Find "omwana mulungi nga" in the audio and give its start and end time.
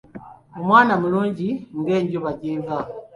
0.59-1.91